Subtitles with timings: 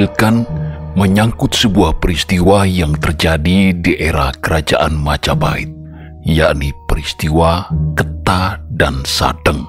[0.00, 0.48] kami tampilkan
[0.96, 5.68] menyangkut sebuah peristiwa yang terjadi di era kerajaan Majapahit,
[6.24, 9.68] yakni peristiwa Keta dan Sadeng.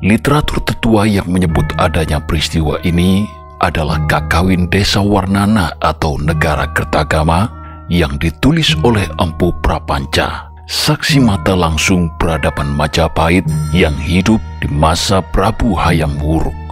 [0.00, 3.28] Literatur tetua yang menyebut adanya peristiwa ini
[3.60, 7.48] adalah Kakawin Desa Warnana atau Negara Kertagama
[7.88, 15.72] yang ditulis oleh Empu Prapanca, saksi mata langsung peradaban Majapahit yang hidup di masa Prabu
[15.72, 16.65] Hayam Wuruk.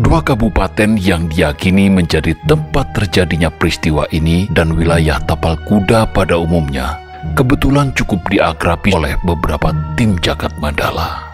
[0.00, 7.02] Dua kabupaten yang diyakini menjadi tempat terjadinya peristiwa ini dan wilayah tapal kuda pada umumnya
[7.38, 11.30] kebetulan cukup diakrabi oleh beberapa tim jagat mandala.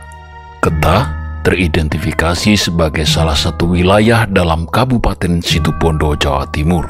[0.61, 1.09] Ketah
[1.47, 6.84] teridentifikasi sebagai salah satu wilayah dalam Kabupaten Situbondo, Jawa Timur.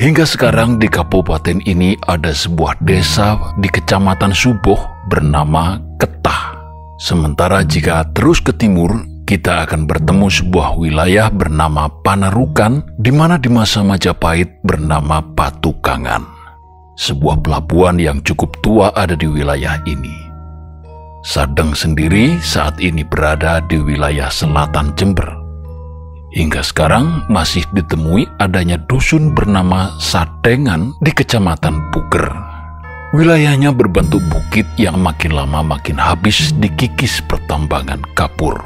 [0.00, 6.58] Hingga sekarang di kabupaten ini ada sebuah desa di Kecamatan Suboh bernama Ketah.
[6.98, 13.48] Sementara jika terus ke timur, kita akan bertemu sebuah wilayah bernama Panarukan, di mana di
[13.48, 16.20] masa Majapahit bernama Patukangan.
[17.00, 20.12] Sebuah pelabuhan yang cukup tua ada di wilayah ini.
[21.24, 25.24] Sadeng sendiri saat ini berada di wilayah selatan Jember.
[26.36, 32.28] Hingga sekarang masih ditemui adanya dusun bernama Sadengan di Kecamatan Puger.
[33.16, 38.60] Wilayahnya berbentuk bukit yang makin lama makin habis dikikis pertambangan kapur.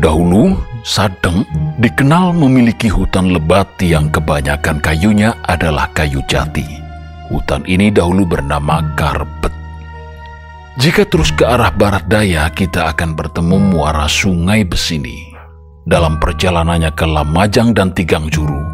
[0.00, 1.46] Dahulu, Sadeng
[1.78, 6.64] dikenal memiliki hutan lebat yang kebanyakan kayunya adalah kayu jati.
[7.30, 9.52] Hutan ini dahulu bernama Karbet.
[10.80, 15.36] Jika terus ke arah barat daya, kita akan bertemu muara sungai Besini.
[15.84, 18.64] Dalam perjalanannya ke Lamajang dan Tigang Juru,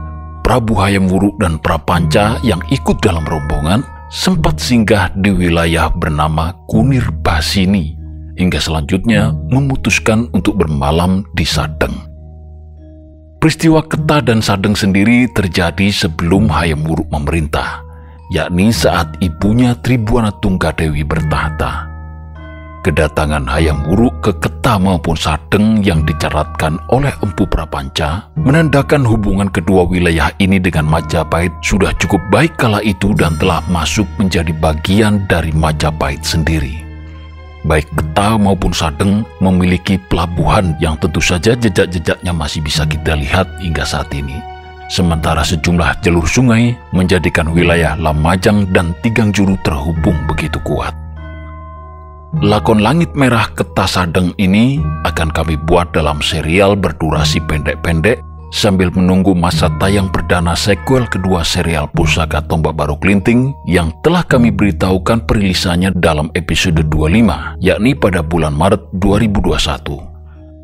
[0.47, 7.11] Prabu Hayam Wuruk dan Prapanca yang ikut dalam rombongan sempat singgah di wilayah bernama Kunir
[7.21, 7.98] Basini,
[8.39, 12.09] hingga selanjutnya memutuskan untuk bermalam di Sadeng.
[13.39, 17.87] Peristiwa Keta dan Sadeng sendiri terjadi sebelum Hayam Wuruk memerintah,
[18.35, 21.87] yakni saat ibunya Tribuana Tunggadewi bertahta.
[22.83, 29.87] Kedatangan Hayam Wuruk ke Keta maupun Sadeng yang dicaratkan oleh Empu Prapanca menandakan hubungan kedua
[29.87, 35.55] wilayah ini dengan Majapahit sudah cukup baik kala itu dan telah masuk menjadi bagian dari
[35.55, 36.88] Majapahit sendiri.
[37.67, 43.83] Baik Keta maupun Sadeng memiliki pelabuhan yang tentu saja jejak-jejaknya masih bisa kita lihat hingga
[43.83, 44.39] saat ini.
[44.89, 50.97] Sementara sejumlah jalur sungai menjadikan wilayah Lamajang dan Tigang Juru terhubung begitu kuat.
[52.45, 59.69] Lakon Langit Merah Ketasadeng ini akan kami buat dalam serial berdurasi pendek-pendek sambil menunggu masa
[59.77, 66.33] tayang perdana sequel kedua serial Pusaka Tombak Baru Klinting yang telah kami beritahukan perilisannya dalam
[66.33, 70.09] episode 25, yakni pada bulan Maret 2021.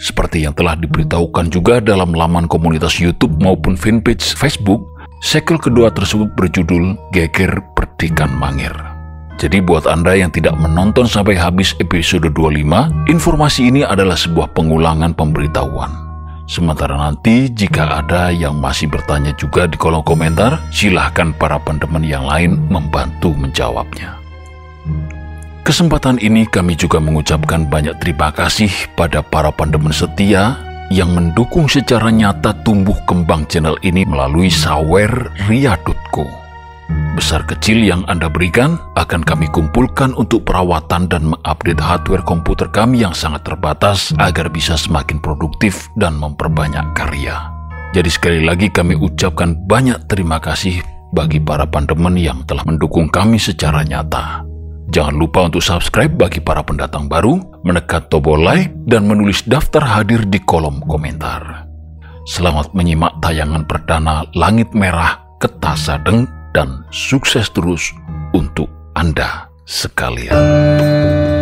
[0.00, 4.82] Seperti yang telah diberitahukan juga dalam laman komunitas YouTube maupun fanpage Facebook,
[5.22, 8.74] sequel kedua tersebut berjudul Geger Perdikan Mangir.
[9.34, 15.10] Jadi buat Anda yang tidak menonton sampai habis episode 25, informasi ini adalah sebuah pengulangan
[15.14, 16.03] pemberitahuan.
[16.44, 22.28] Sementara nanti jika ada yang masih bertanya juga di kolom komentar, silahkan para pendemen yang
[22.28, 24.20] lain membantu menjawabnya.
[25.64, 30.60] Kesempatan ini kami juga mengucapkan banyak terima kasih pada para pendemen setia
[30.92, 36.43] yang mendukung secara nyata tumbuh kembang channel ini melalui sawer ria.co.
[37.14, 43.06] Besar kecil yang Anda berikan akan kami kumpulkan untuk perawatan dan mengupdate hardware komputer kami
[43.06, 47.48] yang sangat terbatas agar bisa semakin produktif dan memperbanyak karya.
[47.94, 50.82] Jadi sekali lagi kami ucapkan banyak terima kasih
[51.14, 54.42] bagi para pandemen yang telah mendukung kami secara nyata.
[54.90, 60.26] Jangan lupa untuk subscribe bagi para pendatang baru, menekan tombol like, dan menulis daftar hadir
[60.26, 61.64] di kolom komentar.
[62.26, 66.24] Selamat menyimak tayangan perdana Langit Merah Ketasadeng
[66.54, 67.90] dan sukses terus
[68.30, 71.33] untuk Anda sekalian.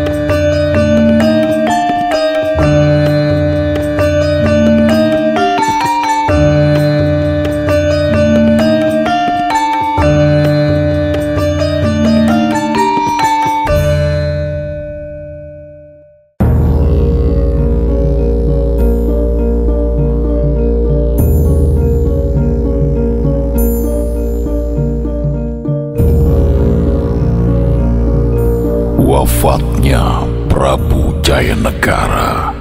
[31.82, 32.54] Jayanegara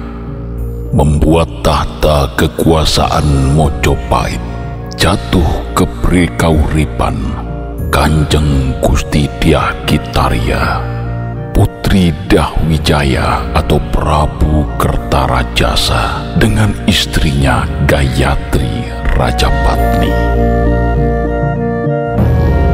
[0.90, 4.42] membuat tahta kekuasaan Mojopahit
[4.98, 5.46] jatuh
[5.78, 7.14] ke Prikauripan
[7.94, 10.82] Kanjeng Gusti Dyah Kitarya
[11.54, 20.10] Putri Dahwijaya atau Prabu Kertarajasa dengan istrinya Gayatri Rajapatni.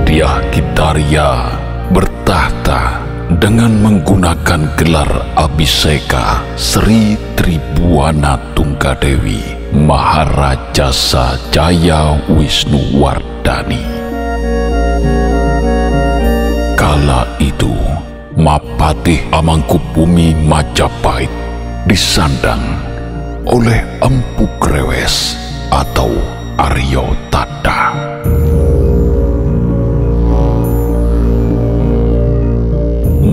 [0.08, 1.60] Dia Kitaria
[1.92, 2.97] bertahta
[3.38, 5.06] dengan menggunakan gelar
[5.38, 13.86] Abiseka Sri Tribuana Tunggadewi Maharajasa Jaya Wisnu Wardani.
[16.74, 17.74] Kala itu,
[18.34, 21.30] Mapatih Amangkubumi Majapahit
[21.86, 22.62] disandang
[23.46, 25.38] oleh Empu Grewes
[25.70, 26.10] atau
[26.58, 27.94] Aryo Tada.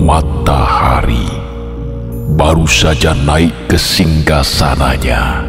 [0.06, 1.26] Matahari
[2.38, 5.42] baru saja naik ke singgasananya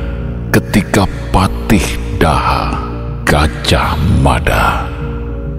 [0.50, 1.86] ketika Patih
[2.18, 2.74] Daha
[3.22, 4.90] Gajah Mada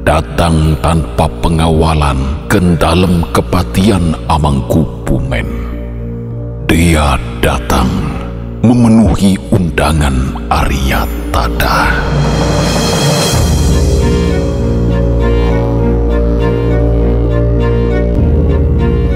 [0.03, 2.19] datang tanpa pengawalan
[2.51, 5.47] ke dalam kepatian Amangkubumen.
[6.67, 7.87] Dia datang
[8.67, 11.95] memenuhi undangan Arya Tada.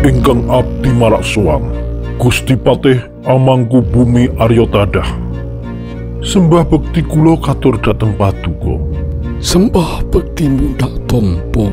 [0.03, 1.63] Ingkang abdi marak suwang.
[2.19, 5.07] Gusti Patih Amangku Bumi Aryo Tadah.
[6.23, 8.79] Sembah bekti kulo katur dateng paduka.
[9.43, 11.67] Sembah bektimu dak tompo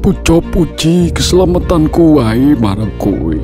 [0.00, 3.36] Pujo puji keselamatanku wae marang kowe.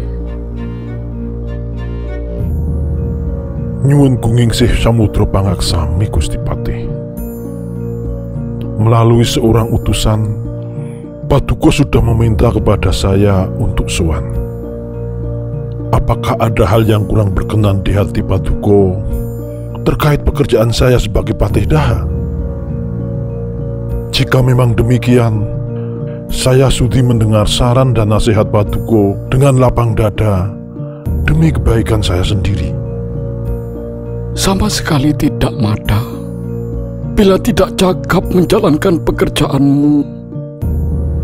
[3.85, 6.89] Nyuwun gunging sih samudra pangaksami Gusti Patih.
[8.81, 10.46] Melalui seorang utusan
[11.27, 14.23] Paduka sudah meminta kepada saya untuk suan.
[15.91, 18.95] Apakah ada hal yang kurang berkenan di hati Paduka
[19.83, 22.07] terkait pekerjaan saya sebagai patih daha?
[24.15, 25.43] Jika memang demikian,
[26.31, 30.47] saya sudi mendengar saran dan nasihat Paduka dengan lapang dada
[31.27, 32.71] demi kebaikan saya sendiri.
[34.39, 36.17] Sama sekali tidak mada
[37.17, 40.16] Bila tidak cakap menjalankan pekerjaanmu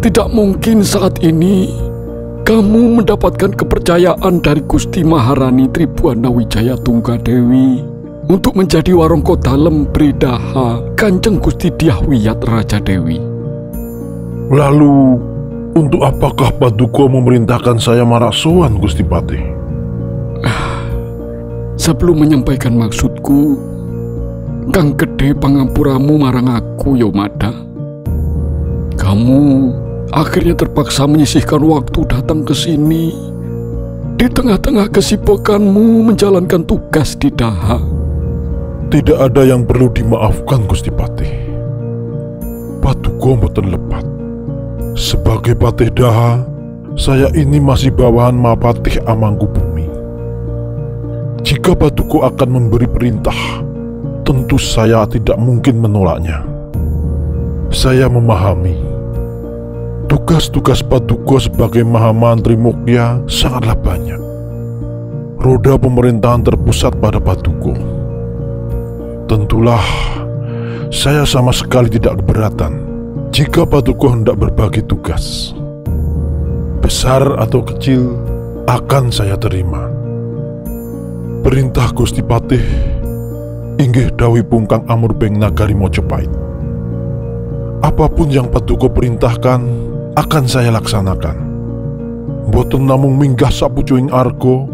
[0.03, 1.71] tidak mungkin saat ini
[2.43, 7.87] kamu mendapatkan kepercayaan dari Gusti Maharani Tribuana Wijaya Tunggadewi
[8.27, 13.23] untuk menjadi warongko dalem Bridaha Kanjeng Gusti Diahwiyat Raja Dewi.
[14.51, 15.23] Lalu,
[15.79, 19.41] untuk apakah Paduka memerintahkan saya marasuan Gusti Patih?
[21.79, 23.55] Sebelum menyampaikan maksudku,
[24.75, 27.55] Kang Gede pangampuramu marang aku, Yomada.
[28.99, 29.43] Kamu
[30.13, 33.11] akhirnya terpaksa menyisihkan waktu datang ke sini.
[34.21, 37.81] Di tengah-tengah kesibukanmu menjalankan tugas di Daha.
[38.93, 41.33] Tidak ada yang perlu dimaafkan Gusti Patih.
[42.85, 44.05] Paduka mboten lepat.
[44.93, 46.45] Sebagai Patih Daha,
[46.95, 49.89] saya ini masih bawahan Mapatih Amangku Bumi.
[51.41, 53.65] Jika Paduka akan memberi perintah,
[54.29, 56.45] tentu saya tidak mungkin menolaknya.
[57.73, 58.92] Saya memahami
[60.13, 64.21] Tugas-tugas Paduka sebagai Mahamantri Mukya sangatlah banyak.
[65.41, 67.73] Roda pemerintahan terpusat pada Paduka.
[69.25, 69.81] Tentulah
[70.93, 72.77] saya sama sekali tidak keberatan
[73.33, 75.57] jika Paduka hendak berbagi tugas.
[76.85, 78.13] Besar atau kecil
[78.69, 79.89] akan saya terima.
[81.41, 82.61] Perintah Gusti Patih
[83.81, 86.29] inggih dawi pungkang Amurbeng Nagari Mojopahit.
[87.81, 91.37] Apa pun yang Paduka perintahkan, akan saya laksanakan.
[92.53, 94.69] Boten namung minggah sapucuing argo,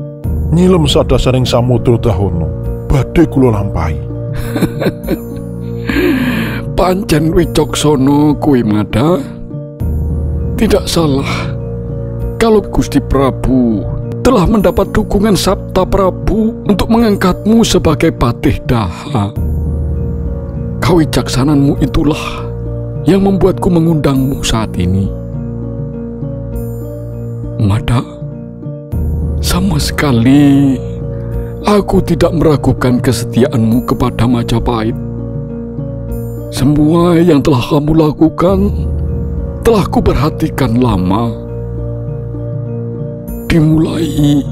[0.51, 2.51] nyilem sadasaring samudra dahono,
[2.91, 3.99] badhe kula lampahi.
[6.79, 9.19] Pancen wicoksono kuwi mada.
[10.59, 11.55] Tidak salah
[12.39, 13.83] kalau Gusti Prabu
[14.27, 19.31] telah mendapat dukungan Sabta Prabu untuk mengangkatmu sebagai patih daha.
[20.83, 22.47] Kawicaksananmu itulah
[23.07, 25.28] yang membuatku mengundangmu saat ini.
[27.59, 28.07] Mada,
[29.43, 30.79] sama sekali
[31.67, 34.95] aku tidak meragukan kesetiaanmu kepada Majapahit.
[36.55, 38.59] Semua yang telah kamu lakukan
[39.67, 41.35] telah kuperhatikan lama.
[43.51, 44.47] Dimulai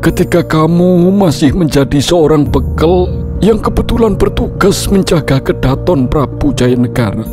[0.00, 3.12] ketika kamu masih menjadi seorang bekal
[3.44, 7.28] yang kebetulan bertugas menjaga kedaton Prabu Jayanegara.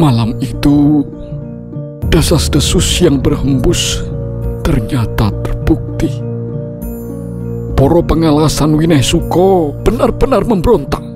[0.00, 1.04] Malam itu,
[2.10, 4.02] Desas-desus yang berhembus
[4.66, 6.10] ternyata terbukti.
[7.78, 11.06] Poro pengalasan Wineh Suko benar-benar memberontak.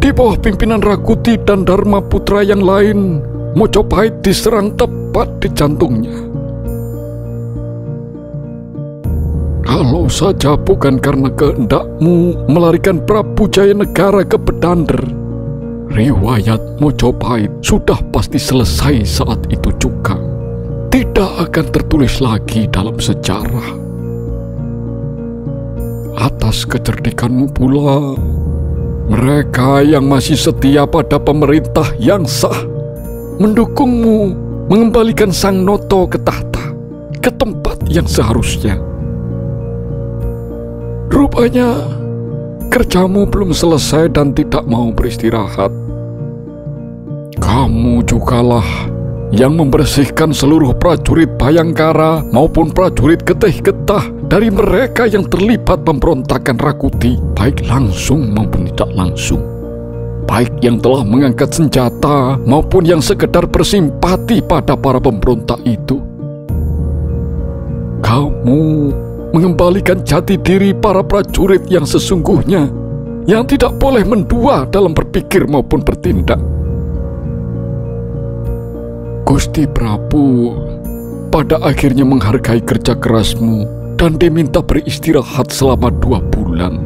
[0.00, 3.20] Di bawah pimpinan Rakuti dan Dharma Putra yang lain,
[3.52, 6.16] Mojopahit diserang tepat di jantungnya.
[9.68, 15.04] Kalau saja bukan karena kehendakmu melarikan Prabu Jaya Negara ke Bedander,
[15.92, 20.12] riwayat Mojopahit sudah pasti selesai saat itu juga.
[20.92, 23.72] Tidak akan tertulis lagi dalam sejarah.
[26.20, 28.12] Atas kecerdikanmu pula,
[29.08, 32.60] mereka yang masih setia pada pemerintah yang sah
[33.40, 34.36] mendukungmu
[34.68, 36.76] mengembalikan Sang Noto ke tahta,
[37.24, 38.76] ke tempat yang seharusnya.
[41.08, 41.88] Rupanya
[42.68, 45.89] kerjamu belum selesai dan tidak mau beristirahat.
[47.50, 48.86] Kamu jugalah
[49.34, 57.18] yang membersihkan seluruh prajurit Bayangkara maupun prajurit Getih Getah dari mereka yang terlibat pemberontakan Rakuti,
[57.34, 59.42] baik langsung maupun tidak langsung.
[60.30, 65.98] Baik yang telah mengangkat senjata maupun yang sekedar bersimpati pada para pemberontak itu.
[67.98, 68.62] Kamu
[69.34, 72.70] mengembalikan jati diri para prajurit yang sesungguhnya,
[73.26, 76.38] yang tidak boleh mendua dalam berpikir maupun bertindak.
[79.30, 80.58] Gusti Prabu
[81.30, 83.62] pada akhirnya menghargai kerja kerasmu
[83.94, 86.82] dan diminta beristirahat selama dua bulan.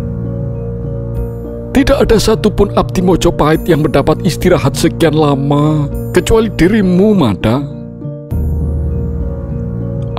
[1.73, 7.65] Tidak ada satupun abdi Mojopahit yang mendapat istirahat sekian lama, kecuali dirimu, Mada.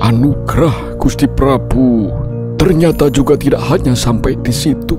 [0.02, 2.10] Anugerah Gusti Prabu
[2.58, 4.98] ternyata juga tidak hanya sampai di situ.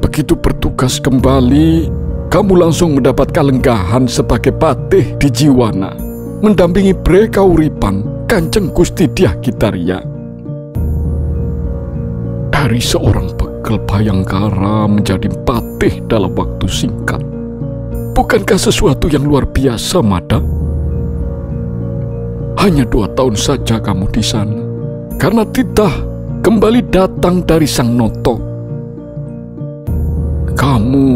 [0.00, 1.92] Begitu bertugas kembali,
[2.36, 5.96] kamu langsung mendapat kalenggahan sebagai patih di Jiwana,
[6.44, 10.04] mendampingi Bre Kauripan, Kanjeng Gusti Diah Gitaria.
[12.52, 17.24] Dari seorang bekel Bayangkara menjadi patih dalam waktu singkat.
[18.12, 20.36] Bukankah sesuatu yang luar biasa, Mada?
[22.60, 24.60] Hanya dua tahun saja kamu di sana.
[25.16, 26.04] Karena Titah
[26.44, 28.36] kembali datang dari Sang Noto.
[30.52, 31.08] Kamu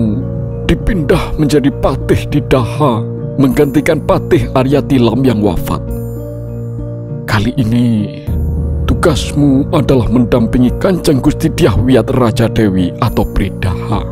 [0.71, 3.03] dipindah menjadi patih di Daha,
[3.43, 5.83] menggantikan patih Arya Tilam yang wafat.
[7.27, 8.23] Kali ini,
[8.87, 14.07] tugasmu adalah mendampingi Kanjeng Gusti Diahwiat Raja Dewi atau Pridaha.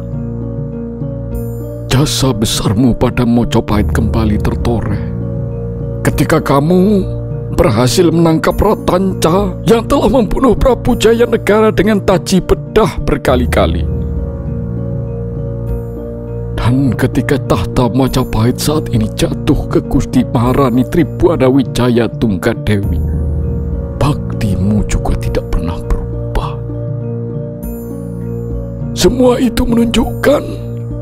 [1.86, 5.04] Jasa besarmu pada Mojopahit kembali tertoreh.
[6.02, 7.06] Ketika kamu
[7.54, 13.97] berhasil menangkap Ratanca yang telah membunuh Prabu Jaya Negara dengan taji bedah berkali-kali.
[16.68, 23.00] Dan ketika tahta Majapahit saat ini jatuh ke Gusti Maharani Tribuana Wijaya Tunggadewi,
[23.96, 26.60] baktimu juga tidak pernah berubah.
[28.92, 30.42] Semua itu menunjukkan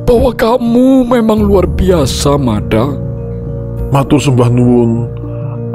[0.07, 2.87] bahwa kamu memang luar biasa, Mada.
[3.91, 5.11] Matur sembah nuwun,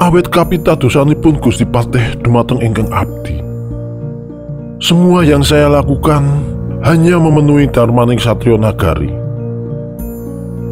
[0.00, 3.44] awet kapita dosanipun Gusti Patih dumateng ingkang abdi.
[4.80, 6.24] Semua yang saya lakukan
[6.80, 9.21] hanya memenuhi darmaning Satrio Nagari.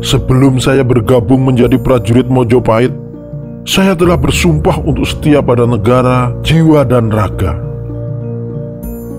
[0.00, 2.92] Sebelum saya bergabung menjadi prajurit Mojopahit,
[3.68, 7.60] saya telah bersumpah untuk setia pada negara, jiwa, dan raga.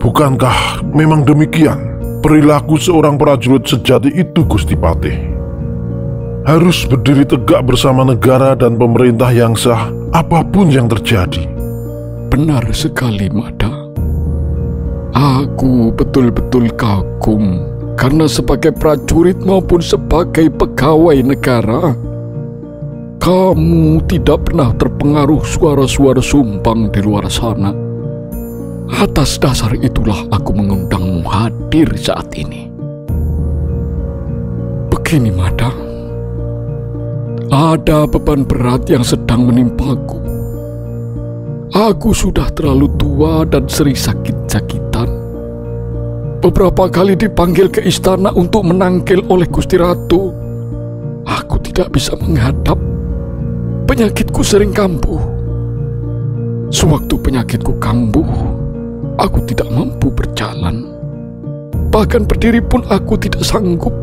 [0.02, 1.78] Bukankah memang demikian
[2.26, 5.14] perilaku seorang prajurit sejati itu, Gusti Patih?
[6.50, 11.46] Harus berdiri tegak bersama negara dan pemerintah yang sah, apa pun yang terjadi.
[12.34, 13.70] Benar sekali, Mada.
[15.14, 17.62] Aku betul-betul kagum
[18.02, 21.94] karena sebagai prajurit maupun sebagai pegawai negara,
[23.22, 27.70] kamu tidak pernah terpengaruh suara-suara sumbang di luar sana.
[28.90, 32.74] Atas dasar itulah aku mengundangmu hadir saat ini.
[34.90, 35.70] Begini, Mada.
[37.54, 40.18] Ada beban berat yang sedang menimpaku.
[41.70, 45.21] Aku sudah terlalu tua dan sering sakit-sakitan.
[46.42, 50.34] Beberapa kali dipanggil ke istana untuk menangkil oleh Gusti Ratu.
[51.22, 52.82] Aku tidak bisa menghadap.
[53.86, 55.22] Penyakitku sering kambuh.
[56.74, 58.26] Sewaktu penyakitku kambuh,
[59.22, 60.90] aku tidak mampu berjalan.
[61.94, 63.94] Bahkan berdiri pun aku tidak sanggup.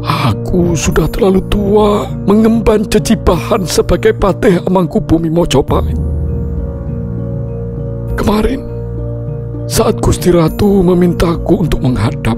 [0.00, 5.98] Aku sudah terlalu tua mengemban cecipahan sebagai patih amangku bumi Mojopahit.
[8.16, 8.69] Kemarin,
[9.70, 12.34] saat Gusti Ratu memintaku untuk menghadap,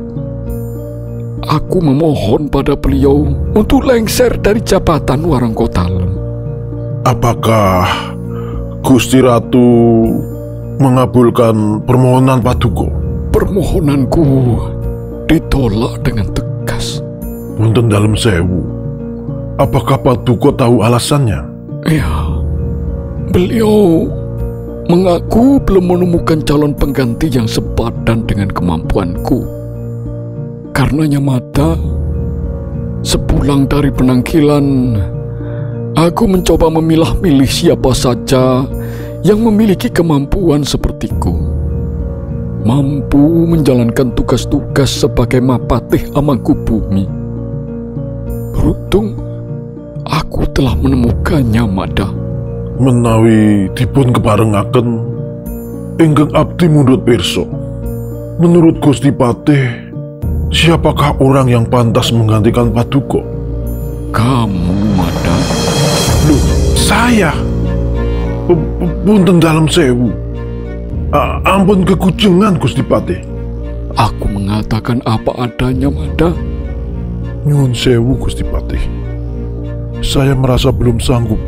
[1.49, 3.25] aku memohon pada beliau
[3.57, 6.13] untuk lengser dari jabatan Warangkotalem.
[7.09, 7.89] Apakah
[8.85, 9.65] Gusti Ratu
[10.77, 12.93] mengabulkan permohonan Paduko?
[13.33, 14.25] Permohonanku
[15.25, 17.01] ditolak dengan tegas.
[17.57, 18.61] Wonten dalam sewu.
[19.57, 21.41] Apakah Paduko tahu alasannya?
[21.89, 22.13] Ya,
[23.33, 24.05] beliau
[24.93, 29.41] mengaku belum menemukan calon pengganti yang sepadan dengan kemampuanku.
[30.77, 31.81] Karenanya mata,
[33.01, 35.01] sepulang dari penangkilan,
[35.97, 38.69] aku mencoba memilah-milih siapa saja
[39.25, 41.41] yang memiliki kemampuan sepertiku.
[42.69, 47.09] Mampu menjalankan tugas-tugas sebagai mapatih amangku bumi.
[48.53, 49.17] Beruntung,
[50.05, 52.22] aku telah menemukannya, Mada
[52.83, 54.99] menawi dipun keparengaken
[56.03, 57.47] ingkang abdi mundut pirsa.
[58.43, 59.95] Menurut Gusti Patih
[60.51, 63.23] siapakah orang yang pantas menggantikan Paduka?
[64.11, 65.37] Kamu Mada
[66.27, 66.43] Loh,
[66.75, 67.31] saya?
[69.07, 70.11] Punten dalam sewu.
[71.15, 73.23] A ampun kekujengan Gusti Patih.
[73.95, 76.35] Aku mengatakan apa adanya Mada
[77.47, 78.83] nyuwun sewu Gusti Patih.
[80.03, 81.39] Saya merasa belum sanggup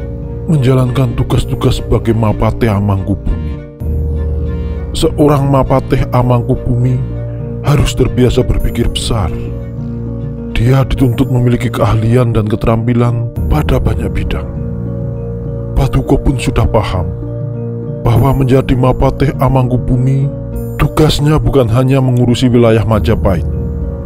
[0.44, 3.56] menjalankan tugas-tugas sebagai Mapateh Amangkubumi.
[4.92, 7.00] Seorang Mapateh Amangkubumi
[7.64, 9.32] harus terbiasa berpikir besar.
[10.54, 14.46] Dia dituntut memiliki keahlian dan keterampilan pada banyak bidang.
[15.74, 17.08] Paduka pun sudah paham
[18.04, 20.28] bahwa menjadi Mapateh Amangkubumi
[20.76, 23.48] tugasnya bukan hanya mengurusi wilayah Majapahit,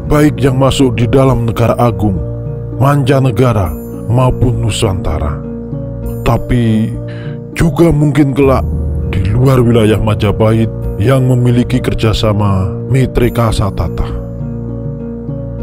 [0.07, 2.17] baik yang masuk di dalam negara agung,
[2.79, 3.75] mancanegara
[4.09, 5.49] maupun Nusantara
[6.29, 6.93] tapi
[7.57, 8.61] juga mungkin kelak
[9.09, 10.69] di luar wilayah Majapahit
[11.01, 14.05] yang memiliki kerjasama Mitre Kasatata.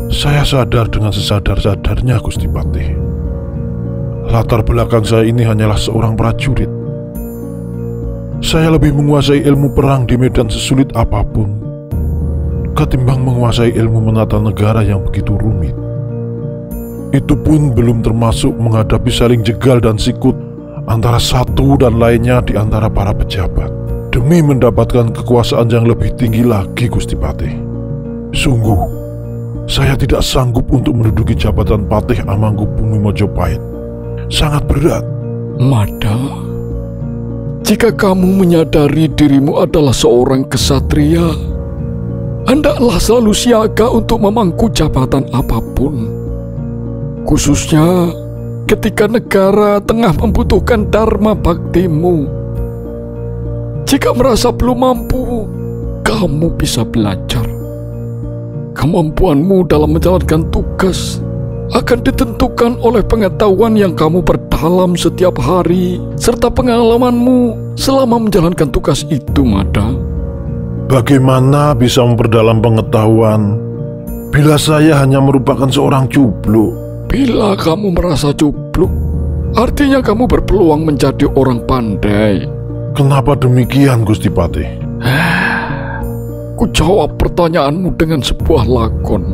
[0.10, 2.98] Saya sadar dengan sesadar-sadarnya Gusti Patih.
[4.25, 6.70] Latar belakang saya ini hanyalah seorang prajurit.
[8.42, 11.61] Saya lebih menguasai ilmu perang di medan sesulit apa pun
[12.74, 15.77] ketimbang menguasai ilmu menata negara yang begitu rumit.
[17.13, 20.54] Itu pun belum termasuk menghadapi saling jegal dan sikut
[20.85, 23.69] antara satu dan lainnya di antara para pejabat
[24.13, 27.51] demi mendapatkan kekuasaan yang lebih tinggi lagi Gusti Patih.
[28.31, 28.79] Sungguh,
[29.65, 33.59] saya tidak sanggup untuk menduduki jabatan Patih Amangkubumi Mojopahit.
[34.31, 35.03] Sangat berat.
[35.55, 36.15] Mada,
[37.63, 41.31] jika kamu menyadari dirimu adalah seorang kesatria,
[42.43, 46.11] hendaklah selalu siaga untuk memangku jabatan apa pun.
[47.24, 48.11] Khususnya
[48.66, 52.25] ketika negara tengah membutuhkan dharma baktimu.
[53.86, 55.46] Jika merasa belum mampu,
[56.01, 57.46] kamu bisa belajar.
[58.74, 61.22] Kemampuanmu dalam menjalankan tugas
[61.74, 69.42] akan ditentukan oleh pengetahuan yang kamu perdalam setiap hari serta pengalamanmu selama menjalankan tugas itu,
[69.46, 69.94] Mada.
[70.86, 73.58] Bagaimana bisa memperdalam pengetahuan
[74.30, 76.84] bila saya hanya merupakan seorang cubluk?
[77.16, 78.92] Bila kamu merasa cupluk,
[79.56, 82.44] artinya kamu berpeluang menjadi orang pandai.
[82.92, 84.68] Kenapa demikian, Gusti Patih?
[86.60, 89.32] Ku jawab pertanyaanmu dengan sebuah lakon.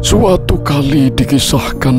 [0.00, 1.96] Suatu kali dikisahkan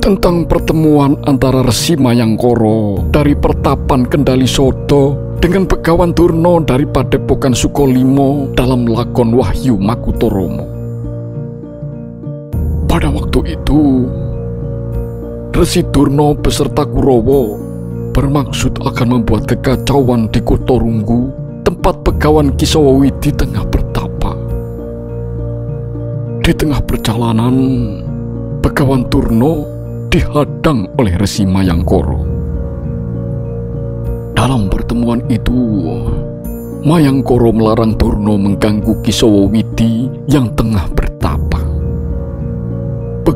[0.00, 8.48] tentang pertemuan antara Resi Mayangkoro dari Pertapan Kendali Soto dengan Begawan Turno dari Padepokan Sukolimo
[8.56, 10.75] dalam lakon Wahyu Makutoromo.
[12.96, 14.08] Pada waktu itu,
[15.52, 17.60] Resi Durno beserta Kurowo
[18.16, 21.28] bermaksud akan membuat kekacauan di Kotorunggu,
[21.60, 24.32] tempat pegawan Kisawawidi tengah bertapa.
[26.40, 27.52] Di tengah perjalanan,
[28.64, 29.68] pegawan Turno
[30.08, 32.24] dihadang oleh Resi Mayangkoro.
[34.32, 35.52] Dalam pertemuan itu,
[36.80, 41.15] Mayangkoro melarang Turno mengganggu Kisawawidi yang tengah bertapa.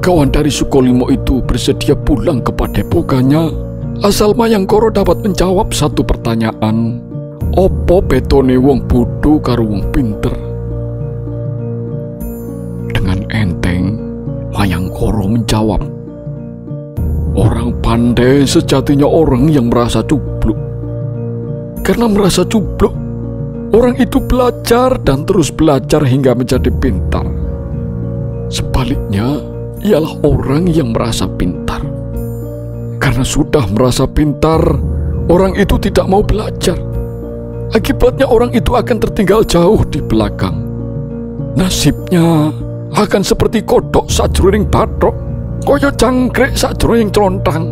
[0.01, 3.53] Pegawan dari Sukolimo itu bersedia pulang ke padepokannya
[4.01, 7.05] asal Mayangkoro dapat menjawab satu pertanyaan.
[7.53, 10.33] Opo betone wong bodoh karo wong pinter?
[12.97, 14.01] Dengan enteng,
[14.57, 15.85] Mayangkoro menjawab,
[17.37, 20.57] Orang pandai sejatinya orang yang merasa cubluk.
[21.85, 22.97] Karena merasa cubluk,
[23.77, 27.29] orang itu belajar dan terus belajar hingga menjadi pintar.
[28.49, 31.81] Sebaliknya, ialah orang yang merasa pintar.
[33.01, 34.61] Karena sudah merasa pintar,
[35.33, 36.77] orang itu tidak mau belajar.
[37.71, 40.59] Akibatnya orang itu akan tertinggal jauh di belakang.
[41.57, 42.51] Nasibnya
[42.93, 45.15] akan seperti kodok sajroning batok,
[45.63, 47.71] koyo cangkrek sajroning celontang,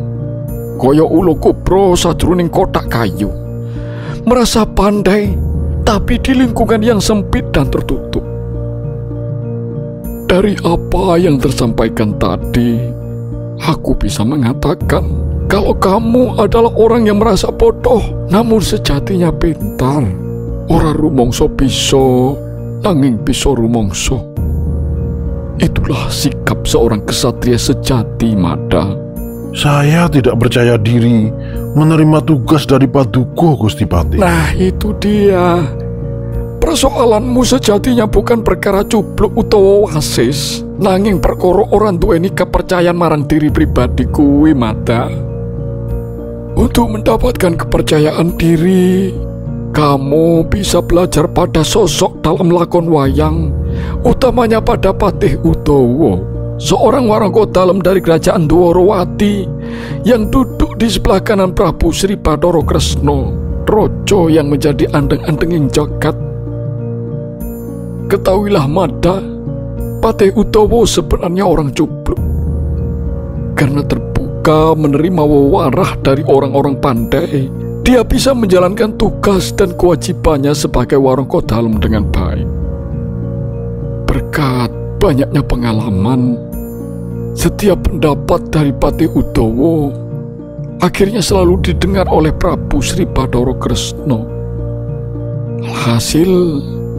[0.79, 3.29] koyo ulo kubro sajroning kotak kayu.
[4.23, 5.35] Merasa pandai,
[5.83, 8.38] tapi di lingkungan yang sempit dan tertutup.
[10.29, 12.77] Dari apa yang tersampaikan tadi,
[13.67, 15.03] Aku bisa mengatakan
[15.51, 20.07] kalau kamu adalah orang yang merasa bodoh, namun sejatinya pintar.
[20.69, 22.37] Orang rumongso piso,
[22.85, 24.21] nanging piso rumongso.
[25.59, 28.95] Itulah sikap seorang kesatria sejati, Mada.
[29.57, 31.33] Saya tidak percaya diri
[31.75, 34.21] menerima tugas dari Paduko, Gusti Pati.
[34.21, 35.65] Nah, itu dia.
[36.79, 44.07] Persoalanmu sejatinya bukan perkara cupluk utawa wasis, nanging perkara orang duweni kepercayaan marang diri pribadi
[44.07, 45.11] kuwi, Mada.
[46.55, 49.11] Untuk mendapatkan kepercayaan diri,
[49.75, 53.51] kamu bisa belajar pada sosok dalam lakon wayang,
[54.07, 56.23] utamanya pada Patih Utowo,
[56.63, 59.51] seorang warangko dalam dari kerajaan Dworowati
[60.07, 63.35] yang duduk di sebelah kanan Prabu Sri Badoro Kresno,
[63.67, 66.28] rojo yang menjadi andeng-andenging jagat.
[68.09, 69.21] Ketahuilah Mada,
[70.01, 72.17] Patih Utowo sebenarnya orang cupluk.
[73.53, 77.53] Karena terbuka menerima wawarah dari orang-orang pandai,
[77.85, 82.49] dia bisa menjalankan tugas dan kewajibannya sebagai warongko dalam dengan baik.
[84.09, 86.41] Berkat banyaknya pengalaman,
[87.37, 89.93] setiap pendapat dari Patih Utowo
[90.81, 94.25] akhirnya selalu didengar oleh Prabu Sri Badoro Kresno.
[95.61, 96.33] Hasil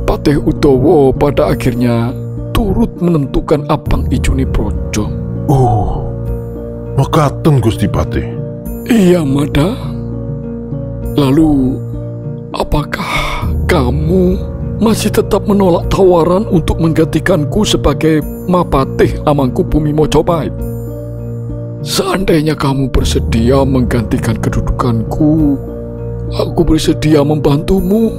[0.10, 2.10] Patih Utowo pada akhirnya
[2.50, 5.06] turut menentukan Abang Ijuni Projo.
[5.45, 6.02] Oh,
[6.98, 8.26] mekaten Gusti Pati.
[8.89, 9.78] Iya, Mada.
[11.13, 11.78] Lalu,
[12.58, 14.34] apakah kamu
[14.82, 20.58] masih tetap menolak tawaran untuk menggantikanku sebagai Mapatih Amangku Bumi Mojopahit?
[21.86, 25.54] Seandainya kamu bersedia menggantikan kedudukanku,
[26.34, 28.10] aku bersedia membantumu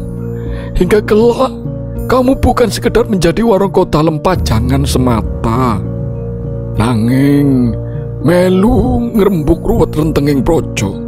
[0.78, 1.59] hingga kelak
[2.10, 5.78] kamu bukan sekedar menjadi warongko dalam pajangan semata.
[6.74, 7.70] Nanging
[8.26, 10.98] melu ngerembuk ruwet rentenging projo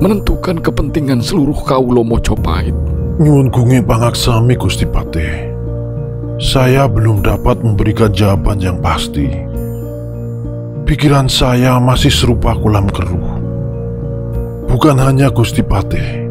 [0.00, 2.72] menentukan kepentingan seluruh kaulo Mojopahit.
[3.20, 5.52] Nyuwun gungi pangaksami Gusti Pati.
[6.40, 9.28] Saya belum dapat memberikan jawaban yang pasti.
[10.88, 13.44] Pikiran saya masih serupa kolam keruh.
[14.72, 16.28] Bukan hanya Gusti Pati,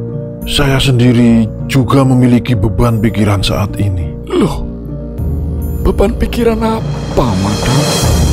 [0.49, 4.14] saya sendiri juga memiliki beban pikiran saat ini.
[4.25, 4.65] Loh,
[5.85, 8.24] beban pikiran apa, Madam?